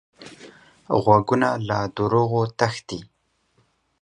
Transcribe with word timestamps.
غوږونه 1.03 1.49
له 1.67 1.77
دروغو 1.95 2.41
تښتي 2.57 2.99